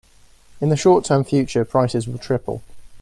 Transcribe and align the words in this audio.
In 0.59 0.69
the 0.69 0.75
short 0.75 1.05
term 1.05 1.23
future, 1.23 1.63
prices 1.63 2.07
will 2.07 2.17
triple. 2.17 2.63